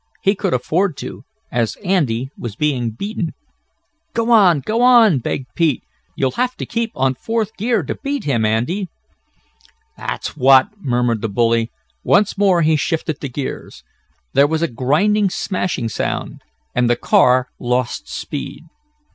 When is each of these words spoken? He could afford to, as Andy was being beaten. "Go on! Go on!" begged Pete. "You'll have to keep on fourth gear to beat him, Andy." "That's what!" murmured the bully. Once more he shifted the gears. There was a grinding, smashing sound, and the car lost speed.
He 0.23 0.33
could 0.33 0.51
afford 0.55 0.97
to, 0.97 1.25
as 1.51 1.75
Andy 1.85 2.31
was 2.35 2.55
being 2.55 2.89
beaten. 2.89 3.35
"Go 4.15 4.31
on! 4.31 4.61
Go 4.61 4.81
on!" 4.81 5.19
begged 5.19 5.53
Pete. 5.53 5.83
"You'll 6.15 6.31
have 6.41 6.55
to 6.55 6.65
keep 6.65 6.89
on 6.95 7.13
fourth 7.13 7.55
gear 7.55 7.83
to 7.83 7.93
beat 8.01 8.23
him, 8.23 8.43
Andy." 8.43 8.87
"That's 9.97 10.35
what!" 10.35 10.69
murmured 10.79 11.21
the 11.21 11.29
bully. 11.29 11.69
Once 12.03 12.35
more 12.35 12.63
he 12.63 12.75
shifted 12.77 13.17
the 13.21 13.29
gears. 13.29 13.83
There 14.33 14.47
was 14.47 14.63
a 14.63 14.67
grinding, 14.67 15.29
smashing 15.29 15.89
sound, 15.89 16.41
and 16.73 16.89
the 16.89 16.95
car 16.95 17.49
lost 17.59 18.09
speed. 18.09 18.63